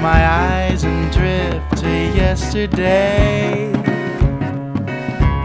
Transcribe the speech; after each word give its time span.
my 0.00 0.26
eyes 0.26 0.84
and 0.84 1.12
drift 1.12 1.76
to 1.76 1.88
yesterday. 2.16 3.70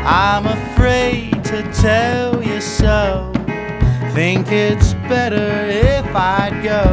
I'm 0.05 0.45
afraid 0.45 1.43
to 1.45 1.61
tell 1.73 2.41
you 2.41 2.61
so. 2.61 3.33
Think 4.13 4.51
it's 4.51 4.93
better 5.09 5.65
if 5.67 6.05
I'd 6.15 6.61
go, 6.63 6.87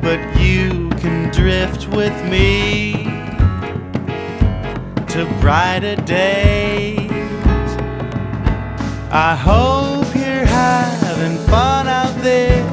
but 0.00 0.18
you 0.40 0.88
can 0.98 1.30
drift 1.30 1.86
with 1.88 2.16
me 2.24 3.04
to 5.06 5.26
brighter 5.40 5.94
days. 6.02 7.08
I 9.12 9.36
hope 9.36 10.12
you're 10.16 10.44
having 10.44 11.38
fun 11.46 11.86
out 11.86 12.16
there 12.22 12.66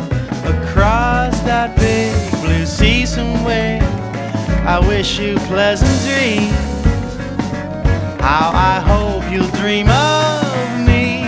across 0.44 1.40
that 1.42 1.78
big 1.78 2.14
blue 2.42 2.66
sea 2.66 3.06
somewhere. 3.06 3.83
I 4.66 4.80
wish 4.80 5.20
you 5.20 5.36
pleasant 5.40 5.92
dreams. 6.08 6.56
How 8.22 8.52
I 8.54 8.80
hope 8.80 9.30
you'll 9.30 9.52
dream 9.60 9.90
of 9.90 10.88
me. 10.88 11.26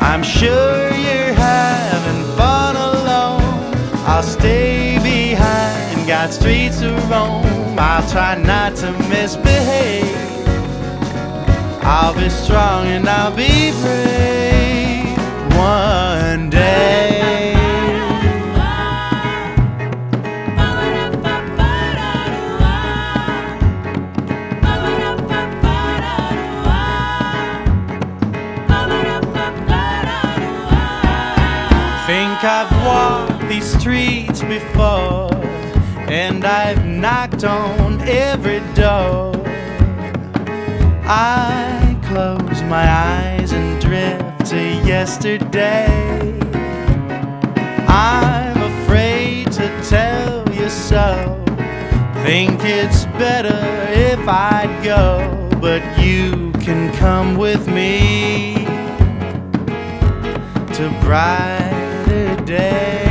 I'm 0.00 0.22
sure 0.22 0.88
you're 0.88 1.34
having 1.34 2.24
fun 2.34 2.76
alone. 2.76 3.42
I'll 4.06 4.22
stay 4.22 4.98
behind, 5.02 6.08
got 6.08 6.32
streets 6.32 6.80
to 6.80 6.92
roam. 7.10 7.78
I'll 7.78 8.08
try 8.08 8.36
not 8.36 8.74
to 8.76 8.90
misbehave. 9.10 10.16
I'll 11.82 12.14
be 12.14 12.30
strong 12.30 12.86
and 12.86 13.06
I'll 13.06 13.36
be 13.36 13.70
brave 13.82 15.16
one 15.56 16.48
day. 16.48 17.07
Think 32.08 32.42
I've 32.42 32.72
walked 32.86 33.50
these 33.50 33.78
streets 33.78 34.40
before, 34.40 35.30
and 36.08 36.42
I've 36.42 36.82
knocked 36.86 37.44
on 37.44 38.00
every 38.00 38.60
door. 38.72 39.34
I 41.04 42.00
close 42.04 42.62
my 42.62 42.88
eyes 42.88 43.52
and 43.52 43.78
drift 43.78 44.46
to 44.46 44.56
yesterday. 44.86 45.86
I'm 47.86 48.56
afraid 48.56 49.52
to 49.52 49.68
tell 49.82 50.48
you 50.54 50.70
so. 50.70 51.44
Think 52.24 52.64
it's 52.64 53.04
better 53.20 53.60
if 53.92 54.26
I'd 54.26 54.80
go, 54.82 55.50
but 55.60 55.82
you 55.98 56.52
can 56.62 56.90
come 56.94 57.36
with 57.36 57.68
me 57.68 58.64
to 60.72 60.88
brighter 61.02 61.77
days. 62.48 63.07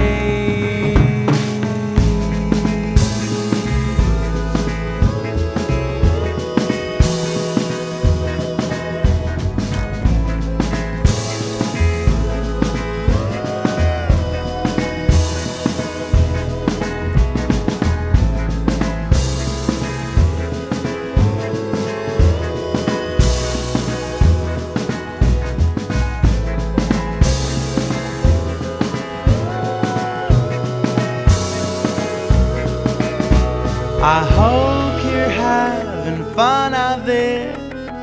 I 34.09 34.23
hope 34.23 35.03
you're 35.11 35.29
having 35.29 36.23
fun 36.33 36.73
out 36.73 37.05
there 37.05 37.51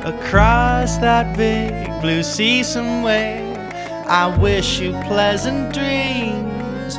across 0.05 0.97
that 0.97 1.35
big 1.35 1.89
blue 1.99 2.21
sea 2.21 2.61
somewhere. 2.61 3.41
I 4.07 4.27
wish 4.37 4.79
you 4.79 4.91
pleasant 5.05 5.73
dreams. 5.73 6.95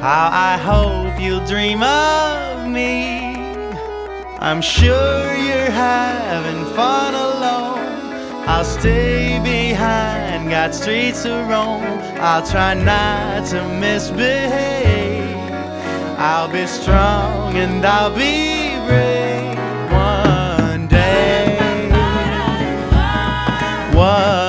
How 0.00 0.30
I 0.32 0.56
hope 0.58 1.20
you'll 1.20 1.44
dream 1.44 1.82
of 1.82 2.68
me. 2.68 3.34
I'm 4.38 4.62
sure 4.62 5.34
you're 5.34 5.72
having 5.72 6.64
fun 6.76 7.14
alone. 7.14 7.80
I'll 8.48 8.64
stay 8.64 9.40
behind, 9.42 10.50
got 10.50 10.72
streets 10.72 11.24
to 11.24 11.30
roam. 11.50 11.82
I'll 12.20 12.46
try 12.46 12.74
not 12.74 13.46
to 13.48 13.60
misbehave. 13.80 15.09
I'll 16.22 16.48
be 16.52 16.66
strong 16.66 17.54
and 17.56 17.82
I'll 17.82 18.10
be 18.10 18.76
brave 18.86 19.56
one 19.90 20.86
day. 20.86 21.56
One 23.94 24.39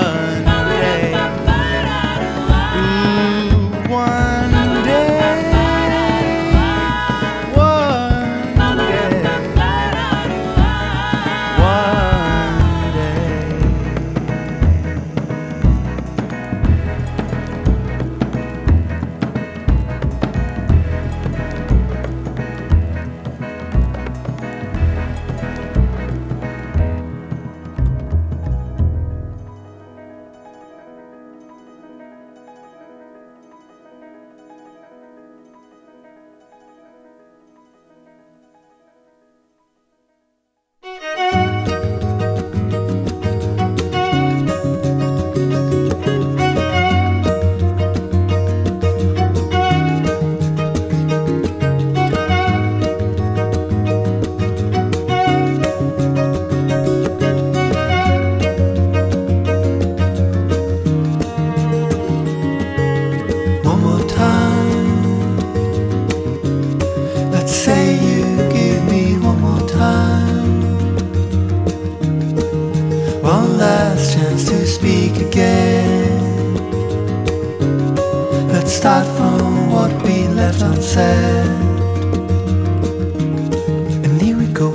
start 78.82 79.06
from 79.16 79.70
what 79.70 79.92
we 80.02 80.28
left 80.30 80.64
unsaid. 80.64 81.46
And 84.06 84.20
here 84.20 84.36
we 84.36 84.48
go. 84.48 84.70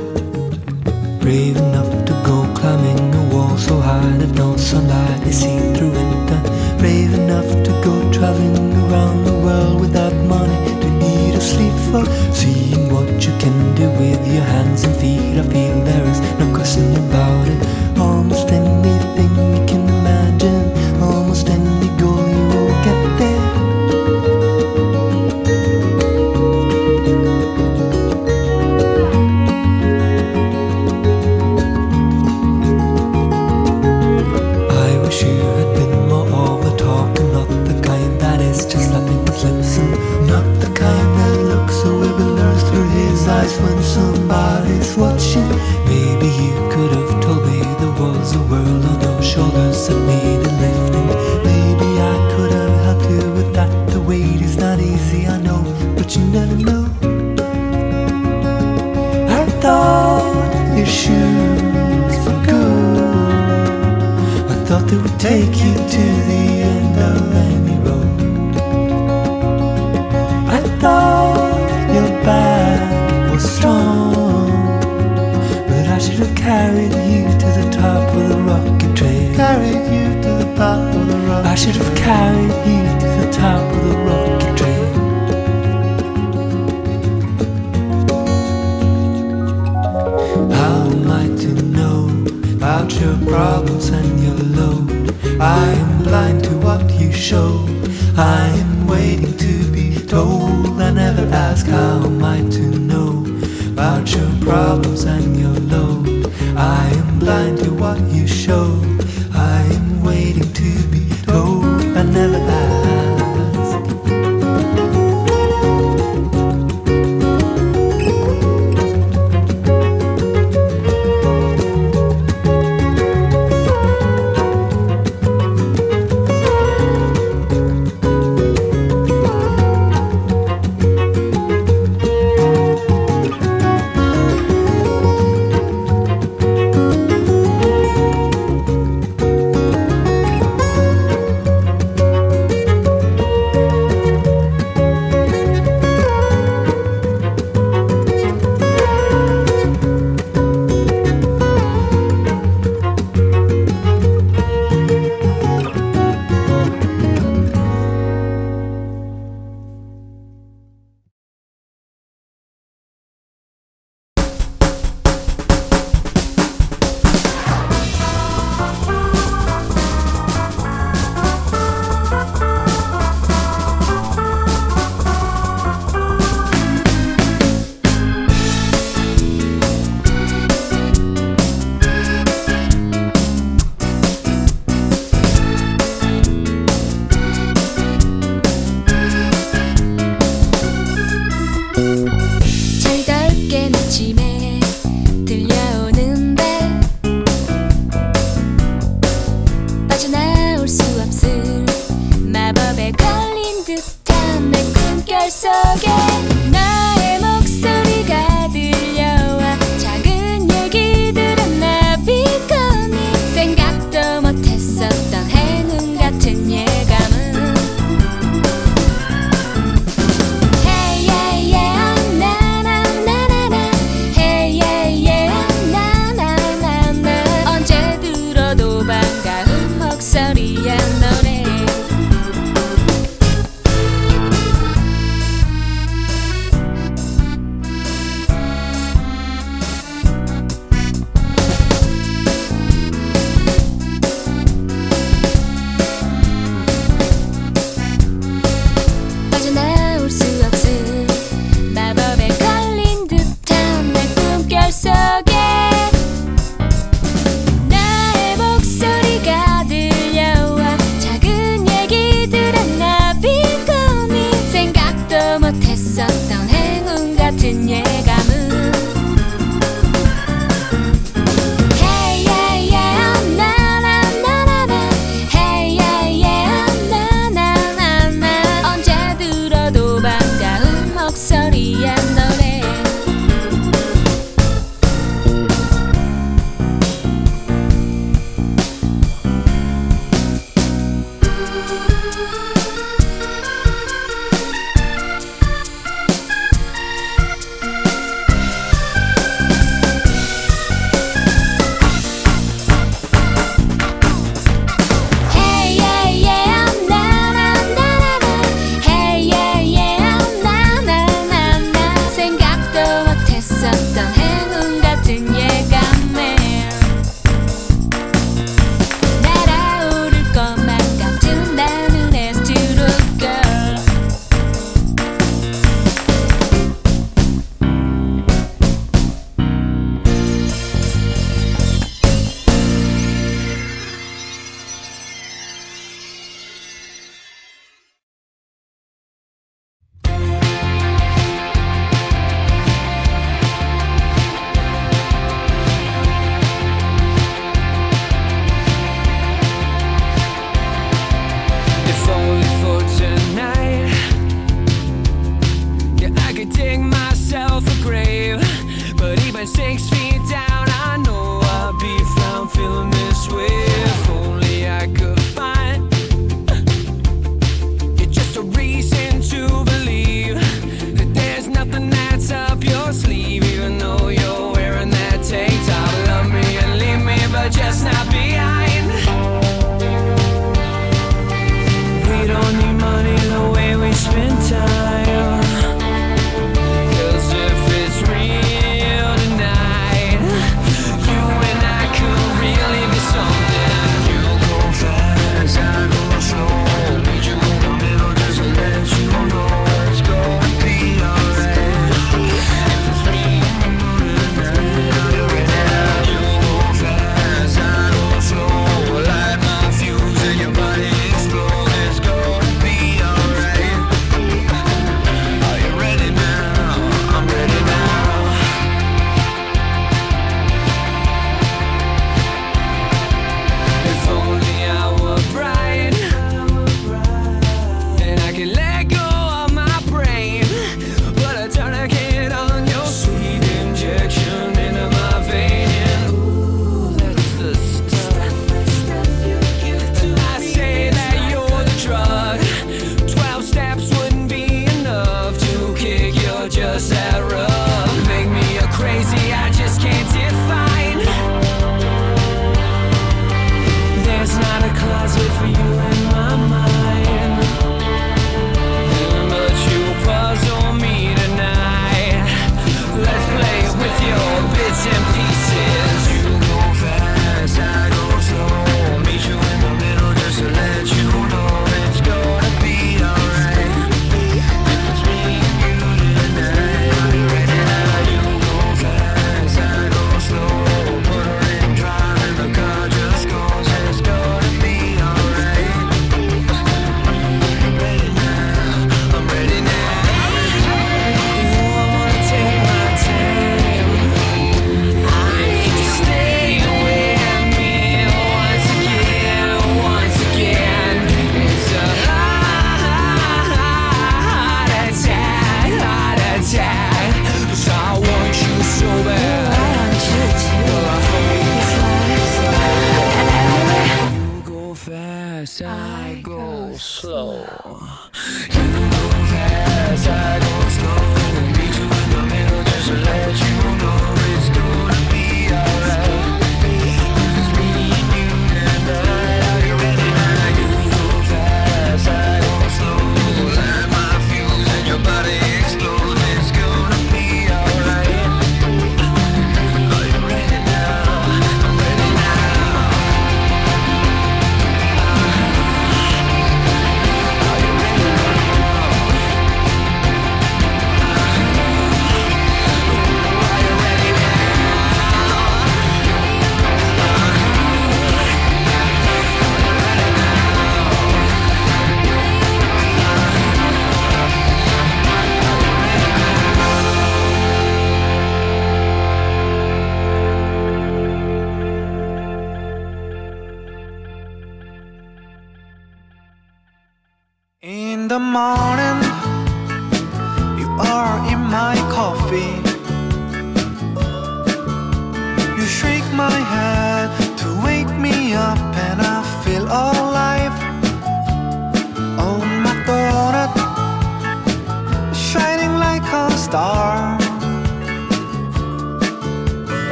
Brave 1.18 1.56
enough 1.56 1.90
to 2.08 2.12
go 2.24 2.36
climbing 2.54 3.02
a 3.20 3.24
wall 3.34 3.58
so 3.58 3.80
high 3.80 4.16
that 4.18 4.32
no 4.36 4.56
sunlight 4.56 5.26
is 5.26 5.40
seen 5.40 5.74
through 5.74 5.90
winter. 5.90 6.40
Brave 6.78 7.14
enough 7.14 7.50
to 7.66 7.72
go 7.86 7.94
traveling 8.12 8.72
around 8.84 9.24
the 9.24 9.36
world 9.44 9.80
without 9.80 10.14
money 10.34 10.58
to 10.82 10.88
eat 11.10 11.34
or 11.34 11.44
sleep 11.52 11.76
for. 11.90 12.04
Seeing 12.32 12.84
what 12.94 13.08
you 13.26 13.34
can 13.42 13.58
do 13.74 13.90
with 13.98 14.22
your 14.32 14.46
hands 14.54 14.84
and 14.84 14.94
feet. 15.00 15.34
I 15.42 15.44
feel 15.52 15.76
there 15.90 16.06
is 16.12 16.20
no 16.38 16.46
question 16.54 16.86
about 17.08 17.48
it. 17.48 17.55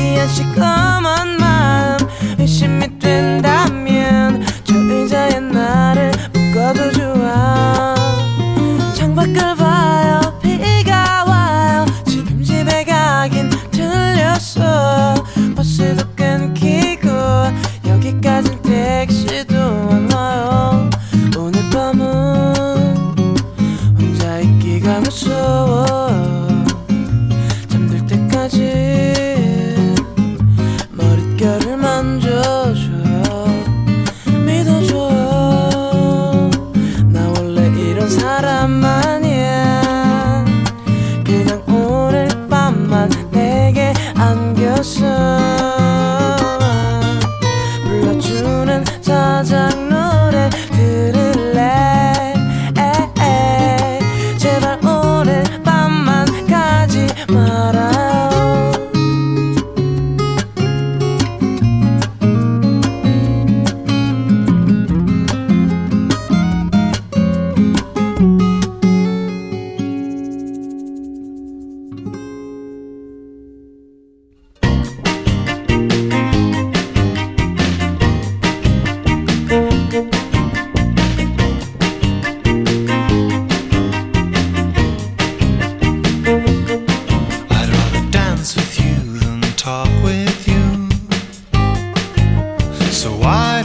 느끼한 0.00 0.28
시커먼 0.28 1.36
마음 1.38 1.98
의심이 2.38 2.98
된다면 2.98 4.42
저 4.64 4.74
의자에 4.74 5.40
나를 5.40 6.12
묶어도 6.32 6.92
좋아. 6.92 7.99
Increases 93.00 93.14
the 93.18 93.59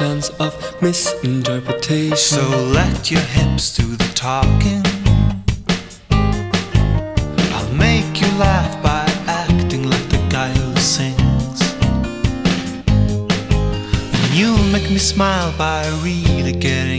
chance 0.00 0.30
of 0.40 0.56
misinterpretation. 0.80 2.16
So 2.16 2.48
let 2.78 3.10
your 3.10 3.20
hips 3.20 3.76
do 3.76 3.84
the 3.96 4.10
talking. 4.14 4.82
I'll 7.54 7.74
make 7.74 8.10
you 8.18 8.28
laugh 8.38 8.82
by 8.82 9.04
acting 9.26 9.90
like 9.90 10.08
the 10.08 10.22
guy 10.30 10.48
who 10.58 10.74
sings. 10.80 11.60
And 14.22 14.32
you'll 14.38 14.70
make 14.72 14.88
me 14.88 14.96
smile 14.96 15.52
by 15.58 15.86
really 16.02 16.52
getting 16.52 16.89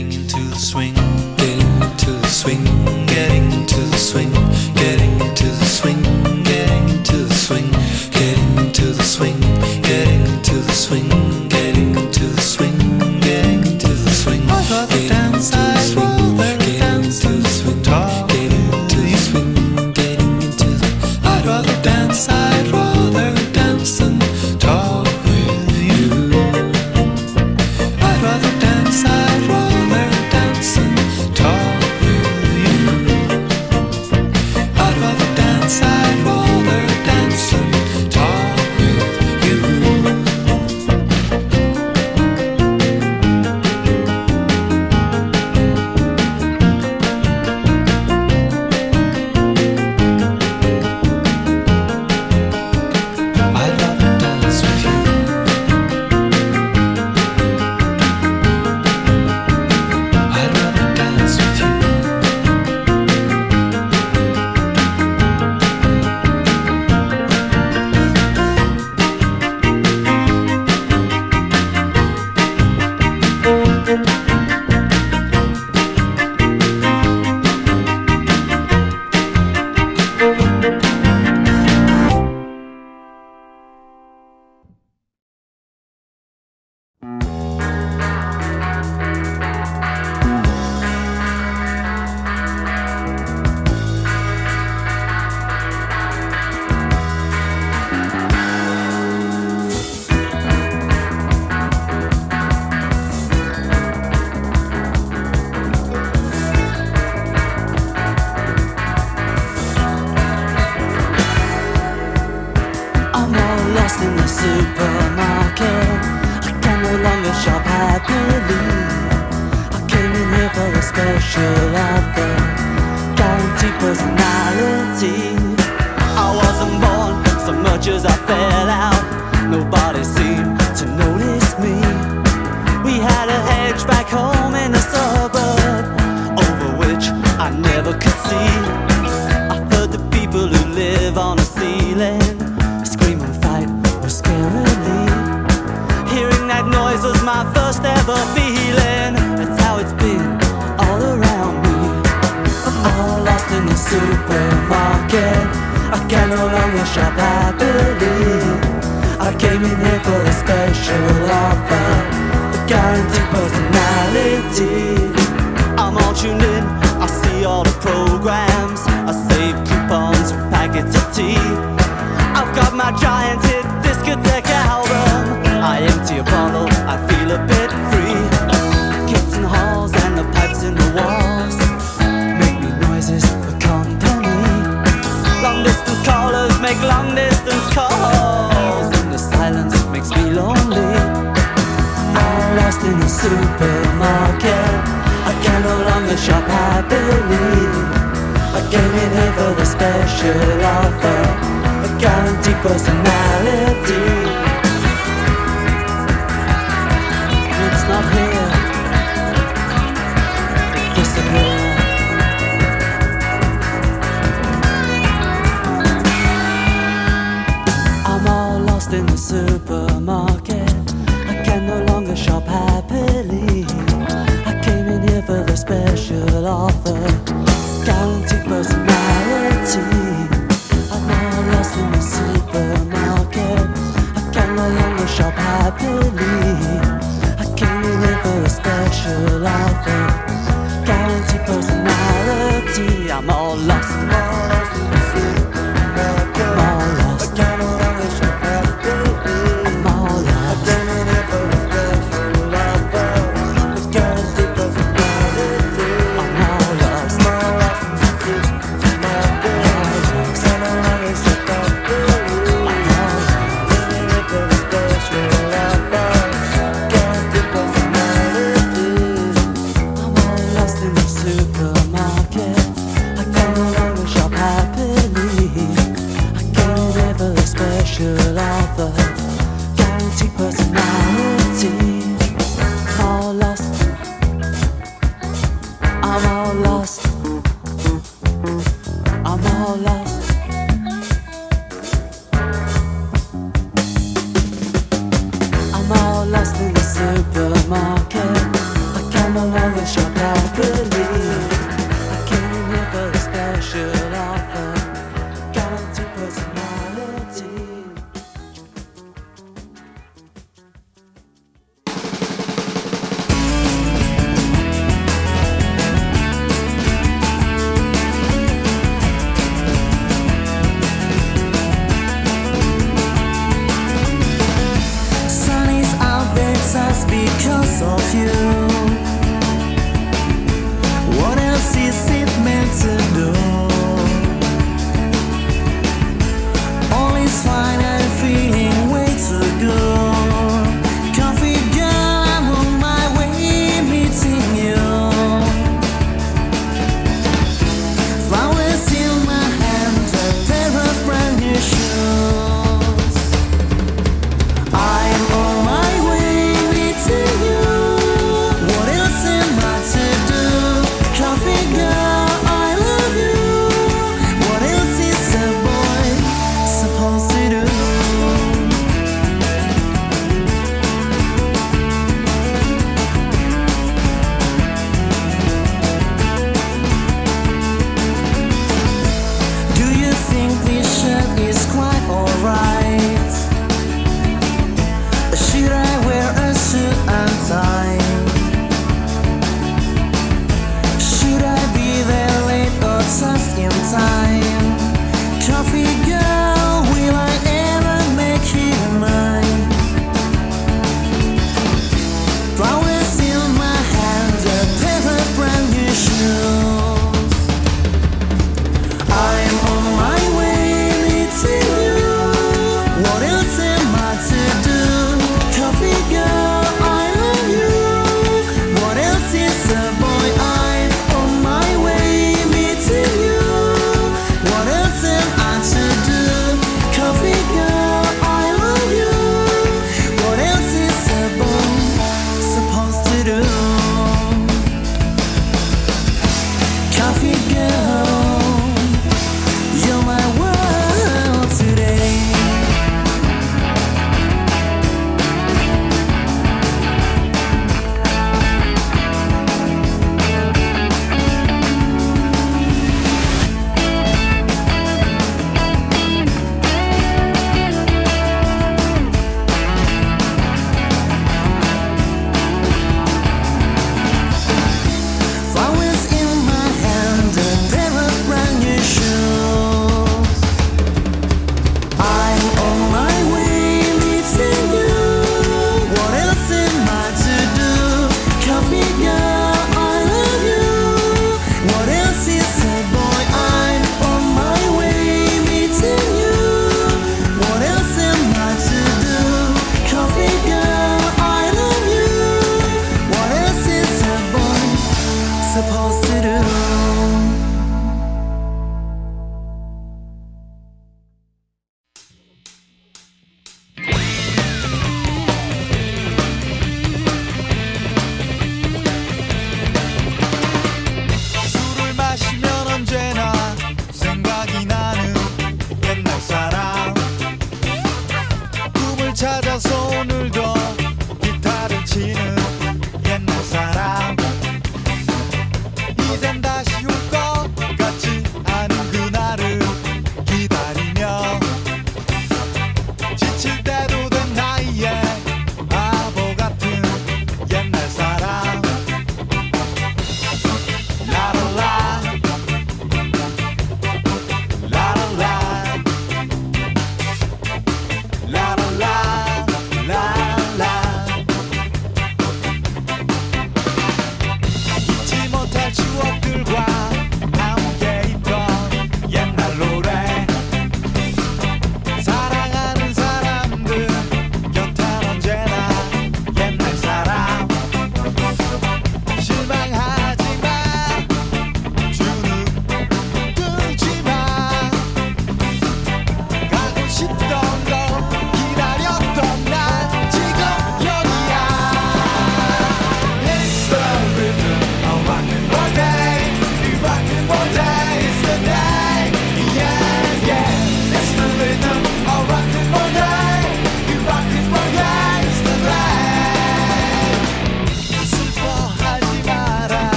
guaranteed 202.62 203.11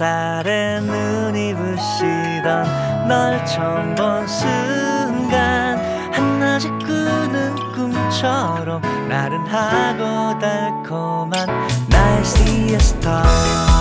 햇살에 0.00 0.80
눈이 0.80 1.54
부시던 1.54 3.06
널 3.06 3.44
처음 3.44 3.94
본 3.94 4.26
순간 4.26 5.78
한낮에 6.10 6.70
꾸는 6.70 7.54
꿈처럼 7.74 8.80
나른하고 9.10 10.38
달콤한 10.38 11.46
나의 11.90 12.24
시에스타 12.24 13.79